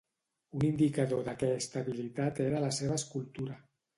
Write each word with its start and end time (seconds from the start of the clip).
Un 0.59 0.63
indicador 0.71 1.21
d'aquesta 1.27 1.83
habilitat 1.85 2.43
era 2.47 2.65
la 2.65 2.73
seva 2.81 2.99
escultura. 3.03 3.59